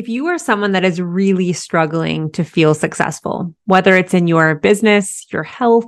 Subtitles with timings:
[0.00, 4.54] If you are someone that is really struggling to feel successful, whether it's in your
[4.54, 5.84] business, your health,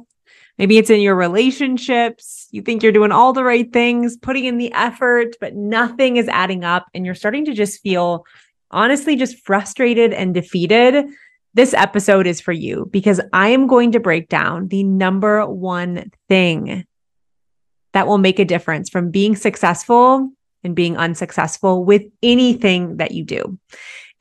[0.58, 4.58] maybe it's in your relationships, you think you're doing all the right things, putting in
[4.58, 8.26] the effort, but nothing is adding up, and you're starting to just feel
[8.70, 11.06] honestly just frustrated and defeated,
[11.54, 16.10] this episode is for you because I am going to break down the number one
[16.28, 16.84] thing
[17.94, 20.32] that will make a difference from being successful
[20.64, 23.58] and being unsuccessful with anything that you do.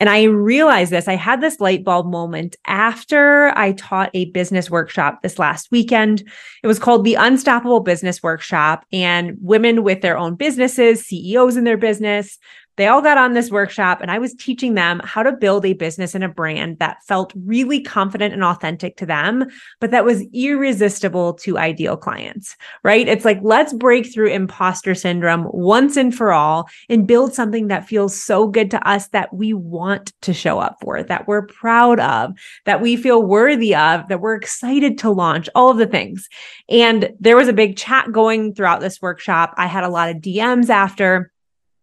[0.02, 4.68] And I realized this, I had this light bulb moment after I taught a business
[4.68, 6.24] workshop this last weekend.
[6.64, 11.66] It was called the Unstoppable Business Workshop, and women with their own businesses, CEOs in
[11.66, 12.40] their business,
[12.78, 15.74] they all got on this workshop and I was teaching them how to build a
[15.74, 19.46] business and a brand that felt really confident and authentic to them,
[19.80, 23.08] but that was irresistible to ideal clients, right?
[23.08, 27.88] It's like, let's break through imposter syndrome once and for all and build something that
[27.88, 32.00] feels so good to us that we want to show up for, that we're proud
[32.00, 32.34] of,
[32.66, 36.30] that we feel worthy of, that we're excited to launch, all of the things.
[36.70, 39.54] And there was a big chat going throughout this workshop.
[39.58, 41.31] I had a lot of DMs after.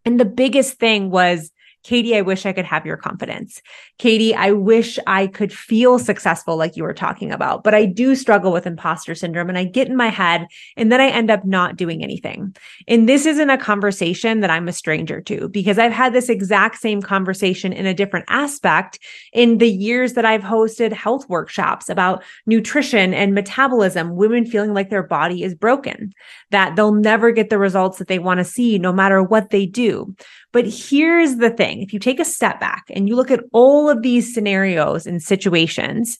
[0.05, 1.51] And the biggest thing was
[1.89, 3.63] Katie, I wish I could have your confidence.
[3.97, 8.13] Katie, I wish I could feel successful like you were talking about, but I do
[8.13, 10.45] struggle with imposter syndrome and I get in my head
[10.77, 12.55] and then I end up not doing anything.
[12.87, 16.77] And this isn't a conversation that I'm a stranger to because I've had this exact
[16.77, 18.99] same conversation in a different aspect
[19.33, 24.91] in the years that I've hosted health workshops about nutrition and metabolism, women feeling like
[24.91, 26.13] their body is broken,
[26.51, 29.65] that they'll never get the results that they want to see no matter what they
[29.65, 30.15] do.
[30.51, 33.89] But here's the thing if you take a step back and you look at all
[33.89, 36.19] of these scenarios and situations,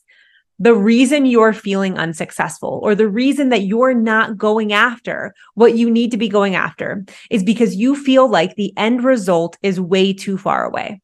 [0.60, 5.90] the reason you're feeling unsuccessful or the reason that you're not going after what you
[5.90, 10.12] need to be going after is because you feel like the end result is way
[10.12, 11.02] too far away.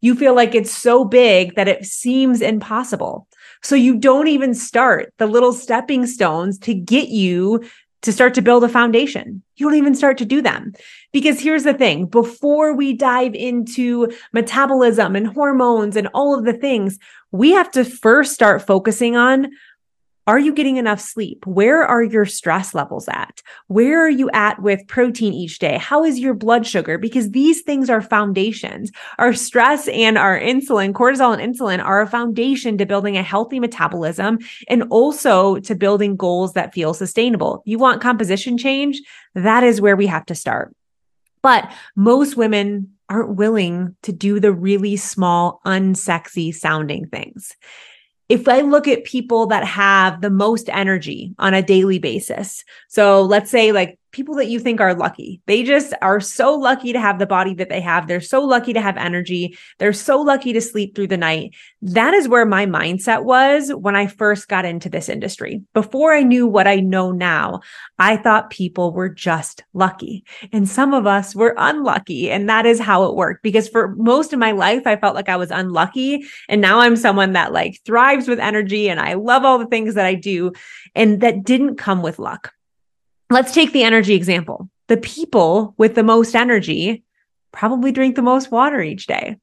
[0.00, 3.28] You feel like it's so big that it seems impossible.
[3.62, 7.64] So you don't even start the little stepping stones to get you
[8.02, 9.42] to start to build a foundation.
[9.56, 10.72] You don't even start to do them.
[11.12, 16.52] Because here's the thing before we dive into metabolism and hormones and all of the
[16.52, 16.98] things,
[17.32, 19.48] we have to first start focusing on
[20.26, 21.46] are you getting enough sleep?
[21.46, 23.42] Where are your stress levels at?
[23.68, 25.78] Where are you at with protein each day?
[25.78, 26.98] How is your blood sugar?
[26.98, 28.90] Because these things are foundations.
[29.18, 33.60] Our stress and our insulin, cortisol and insulin are a foundation to building a healthy
[33.60, 34.38] metabolism
[34.68, 37.62] and also to building goals that feel sustainable.
[37.64, 39.00] You want composition change?
[39.34, 40.74] That is where we have to start.
[41.40, 47.54] But most women aren't willing to do the really small, unsexy sounding things
[48.28, 53.22] if I look at people that have the most energy on a daily basis, so
[53.22, 55.42] let's say like people that you think are lucky.
[55.44, 58.08] They just are so lucky to have the body that they have.
[58.08, 59.58] They're so lucky to have energy.
[59.76, 61.54] They're so lucky to sleep through the night.
[61.82, 65.60] That is where my mindset was when I first got into this industry.
[65.74, 67.60] Before I knew what I know now,
[67.98, 70.24] I thought people were just lucky.
[70.50, 72.30] And some of us were unlucky.
[72.30, 75.28] And that is how it worked because for most of my life, I felt like
[75.28, 76.24] I was unlucky.
[76.48, 79.94] And now I'm someone that like thrives with energy and I love all the things
[79.94, 80.52] that I do.
[80.94, 82.54] And that didn't come with luck.
[83.28, 84.70] Let's take the energy example.
[84.88, 87.02] The people with the most energy
[87.50, 89.38] probably drink the most water each day,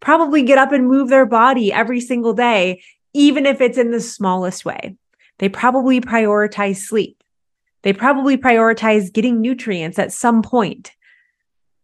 [0.00, 2.82] probably get up and move their body every single day,
[3.14, 4.96] even if it's in the smallest way.
[5.38, 7.22] They probably prioritize sleep.
[7.82, 10.92] They probably prioritize getting nutrients at some point.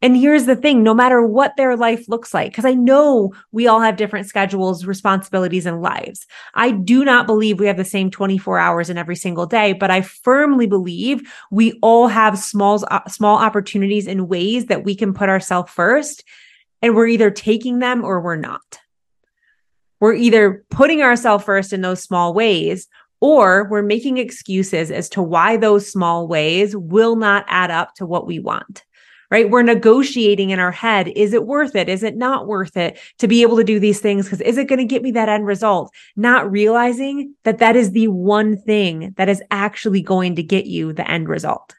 [0.01, 3.67] And here's the thing no matter what their life looks like, because I know we
[3.67, 6.25] all have different schedules, responsibilities, and lives.
[6.55, 9.91] I do not believe we have the same 24 hours in every single day, but
[9.91, 15.15] I firmly believe we all have small, uh, small opportunities and ways that we can
[15.15, 16.23] put ourselves first.
[16.81, 18.79] And we're either taking them or we're not.
[19.99, 22.87] We're either putting ourselves first in those small ways,
[23.21, 28.07] or we're making excuses as to why those small ways will not add up to
[28.07, 28.85] what we want
[29.31, 29.51] right?
[29.51, 31.09] We're negotiating in our head.
[31.09, 31.89] Is it worth it?
[31.89, 34.27] Is it not worth it to be able to do these things?
[34.27, 35.93] Because is it going to get me that end result?
[36.17, 40.93] Not realizing that that is the one thing that is actually going to get you
[40.93, 41.75] the end result.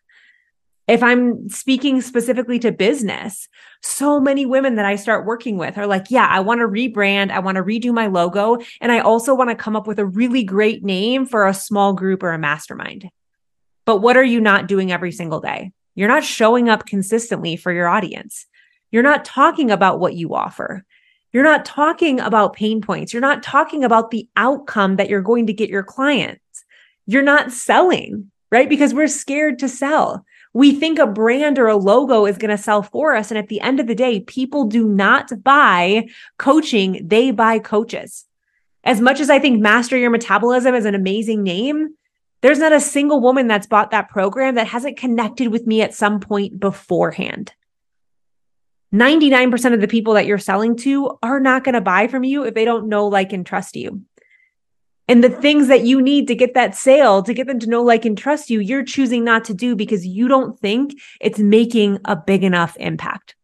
[0.87, 3.47] If I'm speaking specifically to business,
[3.83, 7.29] so many women that I start working with are like, yeah, I want to rebrand.
[7.29, 8.57] I want to redo my logo.
[8.81, 11.93] And I also want to come up with a really great name for a small
[11.93, 13.07] group or a mastermind.
[13.85, 15.73] But what are you not doing every single day?
[15.99, 18.45] You're not showing up consistently for your audience.
[18.89, 20.85] You're not talking about what you offer.
[21.33, 23.11] You're not talking about pain points.
[23.11, 26.63] You're not talking about the outcome that you're going to get your clients.
[27.05, 28.69] You're not selling, right?
[28.69, 30.25] Because we're scared to sell.
[30.53, 33.29] We think a brand or a logo is going to sell for us.
[33.29, 36.07] And at the end of the day, people do not buy
[36.37, 38.23] coaching, they buy coaches.
[38.85, 41.89] As much as I think Master Your Metabolism is an amazing name,
[42.41, 45.93] there's not a single woman that's bought that program that hasn't connected with me at
[45.93, 47.53] some point beforehand.
[48.93, 52.43] 99% of the people that you're selling to are not going to buy from you
[52.43, 54.03] if they don't know, like, and trust you.
[55.07, 57.83] And the things that you need to get that sale, to get them to know,
[57.83, 61.99] like, and trust you, you're choosing not to do because you don't think it's making
[62.05, 63.35] a big enough impact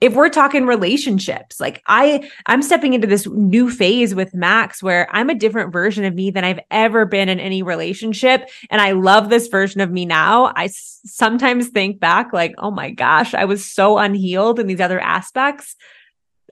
[0.00, 5.08] if we're talking relationships like i i'm stepping into this new phase with max where
[5.14, 8.48] i'm a different version of me than i've ever been in any relationship.
[8.70, 10.52] And i love this version of me now.
[10.56, 14.80] I s- sometimes think back like oh my gosh i was so unhealed in these
[14.80, 15.76] other aspects.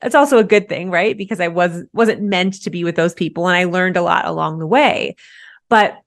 [0.03, 1.17] It's also a good thing right?
[1.17, 4.27] Because i was wasn't meant to be with those people and i learned a lot
[4.27, 5.17] along the way.
[5.69, 5.99] But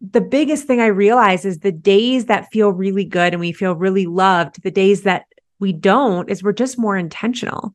[0.00, 3.74] the biggest thing I realize is the days that feel really good and we feel
[3.74, 5.24] really loved, the days that
[5.60, 7.74] we don't is we're just more intentional.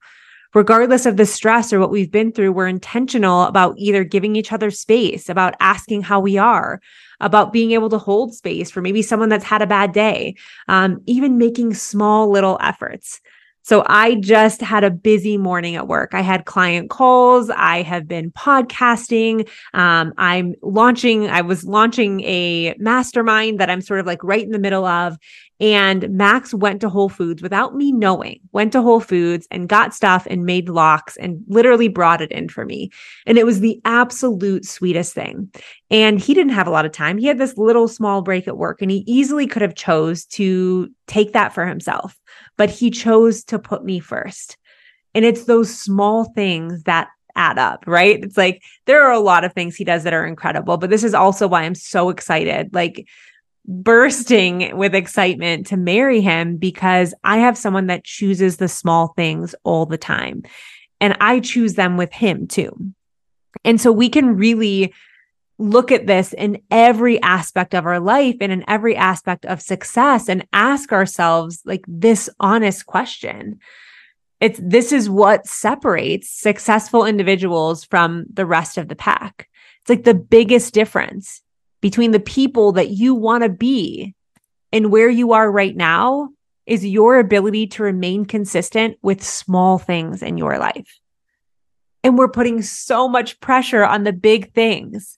[0.53, 4.51] Regardless of the stress or what we've been through, we're intentional about either giving each
[4.51, 6.79] other space, about asking how we are,
[7.19, 10.35] about being able to hold space for maybe someone that's had a bad day,
[10.67, 13.19] um, even making small little efforts.
[13.63, 16.13] So I just had a busy morning at work.
[16.13, 17.49] I had client calls.
[17.49, 19.49] I have been podcasting.
[19.73, 24.51] Um, I'm launching, I was launching a mastermind that I'm sort of like right in
[24.51, 25.17] the middle of.
[25.59, 29.93] And Max went to Whole Foods without me knowing, went to Whole Foods and got
[29.93, 32.89] stuff and made lox and literally brought it in for me.
[33.25, 35.53] And it was the absolute sweetest thing.
[35.89, 37.17] And he didn't have a lot of time.
[37.17, 40.89] He had this little small break at work and he easily could have chose to
[41.07, 42.19] take that for himself,
[42.57, 44.57] but he chose to put me first.
[45.15, 48.23] And it's those small things that add up, right?
[48.23, 51.03] It's like there are a lot of things he does that are incredible, but this
[51.03, 52.73] is also why I'm so excited.
[52.73, 53.07] Like
[53.65, 59.55] bursting with excitement to marry him because I have someone that chooses the small things
[59.63, 60.43] all the time.
[60.99, 62.71] And I choose them with him too.
[63.63, 64.93] And so we can really
[65.59, 70.27] look at this in every aspect of our life and in every aspect of success
[70.27, 73.59] and ask ourselves like this honest question.
[74.39, 79.47] It's this is what separates successful individuals from the rest of the pack.
[79.81, 81.41] It's like the biggest difference
[81.81, 84.15] between the people that you want to be
[84.71, 86.29] and where you are right now
[86.65, 90.99] is your ability to remain consistent with small things in your life.
[92.03, 95.17] And we're putting so much pressure on the big things,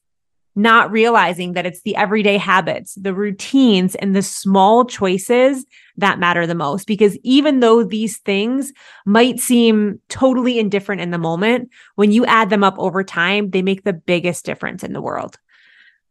[0.55, 5.65] not realizing that it's the everyday habits, the routines, and the small choices
[5.97, 6.87] that matter the most.
[6.87, 8.71] Because even though these things
[9.05, 13.61] might seem totally indifferent in the moment, when you add them up over time, they
[13.61, 15.37] make the biggest difference in the world.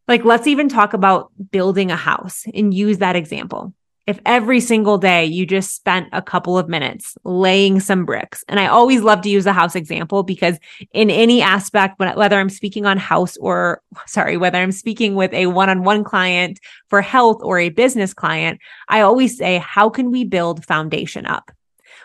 [0.06, 3.72] Like, let's even talk about building a house and use that example.
[4.06, 8.60] If every single day you just spent a couple of minutes laying some bricks, and
[8.60, 10.58] I always love to use the house example because
[10.92, 15.46] in any aspect, whether I'm speaking on house or sorry, whether I'm speaking with a
[15.46, 20.10] one on one client for health or a business client, I always say, how can
[20.10, 21.50] we build foundation up?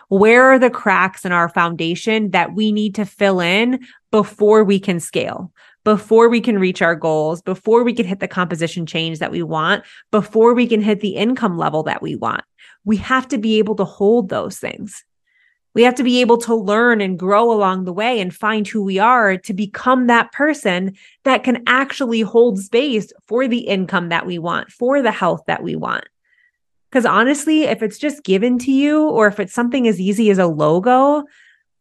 [0.08, 4.80] Where are the cracks in our foundation that we need to fill in before we
[4.80, 5.52] can scale?
[5.90, 9.42] Before we can reach our goals, before we can hit the composition change that we
[9.42, 9.82] want,
[10.12, 12.44] before we can hit the income level that we want.
[12.84, 15.04] We have to be able to hold those things.
[15.74, 18.84] We have to be able to learn and grow along the way and find who
[18.84, 20.94] we are to become that person
[21.24, 25.64] that can actually hold space for the income that we want, for the health that
[25.64, 26.04] we want.
[26.88, 30.38] Because honestly, if it's just given to you or if it's something as easy as
[30.38, 31.24] a logo,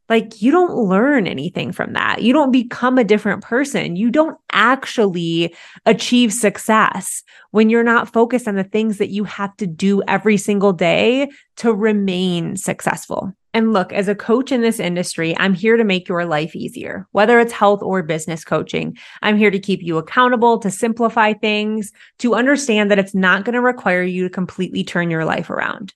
[0.10, 2.22] like you don't learn anything from that.
[2.22, 3.96] You don't become a different person.
[3.96, 9.56] You don't actually achieve success when you're not focused on the things that you have
[9.58, 13.34] to do every single day to remain successful.
[13.54, 17.08] And look, as a coach in this industry, I'm here to make your life easier,
[17.12, 18.98] whether it's health or business coaching.
[19.24, 23.56] I'm here to keep you accountable, to simplify things, to understand that it's not going
[23.56, 25.94] to require you to completely turn your life around.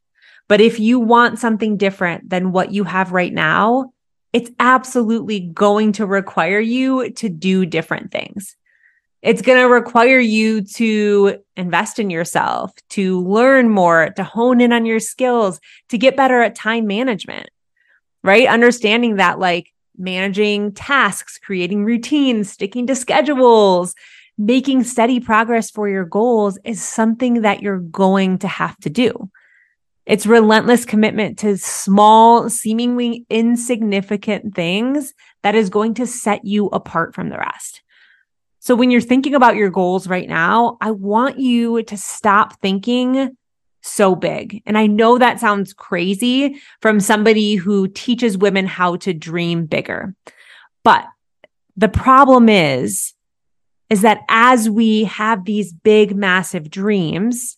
[0.47, 3.93] But if you want something different than what you have right now,
[4.33, 8.55] it's absolutely going to require you to do different things.
[9.21, 14.73] It's going to require you to invest in yourself, to learn more, to hone in
[14.73, 17.49] on your skills, to get better at time management,
[18.23, 18.47] right?
[18.47, 23.95] Understanding that like managing tasks, creating routines, sticking to schedules,
[24.37, 29.29] making steady progress for your goals is something that you're going to have to do.
[30.05, 37.15] It's relentless commitment to small, seemingly insignificant things that is going to set you apart
[37.15, 37.81] from the rest.
[38.59, 43.35] So when you're thinking about your goals right now, I want you to stop thinking
[43.81, 44.61] so big.
[44.65, 50.15] And I know that sounds crazy from somebody who teaches women how to dream bigger.
[50.83, 51.05] But
[51.75, 53.13] the problem is,
[53.89, 57.57] is that as we have these big, massive dreams,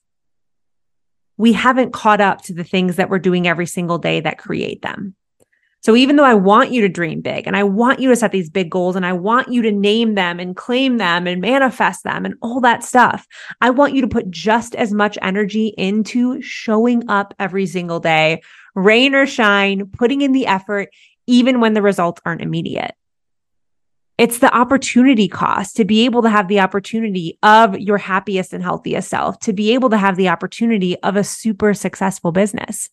[1.38, 4.82] we haven't caught up to the things that we're doing every single day that create
[4.82, 5.16] them.
[5.86, 8.32] So even though I want you to dream big and I want you to set
[8.32, 12.04] these big goals and I want you to name them and claim them and manifest
[12.04, 13.28] them and all that stuff,
[13.62, 18.42] I want you to put just as much energy into showing up every single day,
[18.74, 20.90] rain or shine, putting in the effort,
[21.28, 22.96] even when the results aren't immediate.
[24.18, 28.64] It's the opportunity cost to be able to have the opportunity of your happiest and
[28.64, 32.90] healthiest self, to be able to have the opportunity of a super successful business.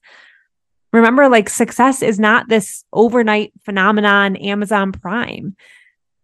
[0.93, 5.57] Remember, like success is not this overnight phenomenon, Amazon Prime.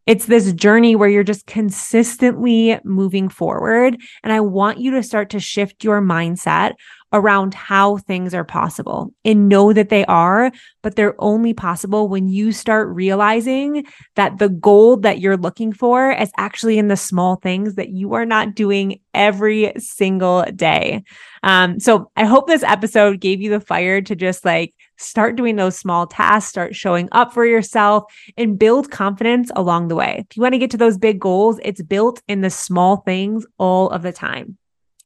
[0.05, 4.01] It's this journey where you're just consistently moving forward.
[4.23, 6.75] And I want you to start to shift your mindset
[7.13, 12.29] around how things are possible and know that they are, but they're only possible when
[12.29, 13.87] you start realizing
[14.17, 18.15] that the gold that you're looking for is actually in the small things that you
[18.15, 21.03] are not doing every single day.
[21.43, 25.57] Um, so I hope this episode gave you the fire to just like start doing
[25.57, 28.05] those small tasks, start showing up for yourself
[28.37, 30.27] and build confidence along the way.
[30.29, 33.47] If you want to get to those big goals, it's built in the small things
[33.59, 34.59] all of the time.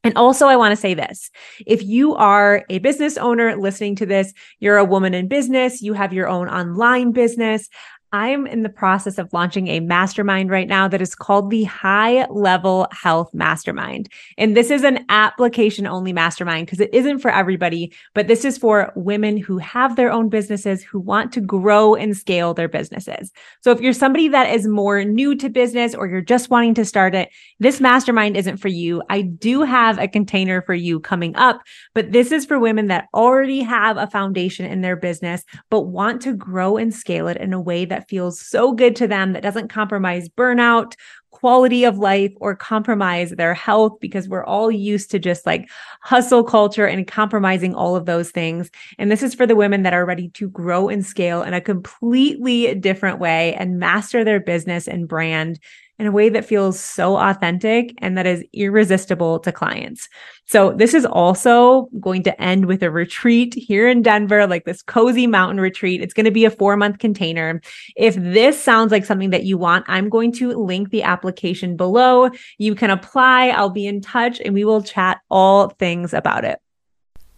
[0.03, 1.31] And also, I want to say this.
[1.65, 5.93] If you are a business owner listening to this, you're a woman in business, you
[5.93, 7.69] have your own online business,
[8.13, 12.27] I'm in the process of launching a mastermind right now that is called the High
[12.27, 14.07] Level Health Mastermind.
[14.37, 18.55] And this is an application only mastermind because it isn't for everybody, but this is
[18.55, 23.31] for women who have their own businesses who want to grow and scale their businesses.
[23.61, 26.85] So if you're somebody that is more new to business or you're just wanting to
[26.85, 27.29] start it,
[27.59, 29.01] this mastermind isn't for you.
[29.09, 31.61] I do have a container for you coming up,
[31.95, 36.21] but this is for women that already have a foundation in their business, but want
[36.21, 39.69] to grow and scale it in a way feels so good to them that doesn't
[39.69, 40.93] compromise burnout,
[41.31, 45.69] quality of life, or compromise their health because we're all used to just like
[46.01, 48.69] hustle culture and compromising all of those things.
[48.97, 51.61] And this is for the women that are ready to grow and scale in a
[51.61, 55.59] completely different way and master their business and brand
[56.03, 60.09] in a way that feels so authentic and that is irresistible to clients.
[60.45, 64.81] So this is also going to end with a retreat here in Denver, like this
[64.81, 66.01] cozy mountain retreat.
[66.01, 67.61] It's going to be a four month container.
[67.95, 72.29] If this sounds like something that you want, I'm going to link the application below.
[72.57, 73.47] You can apply.
[73.47, 76.59] I'll be in touch and we will chat all things about it.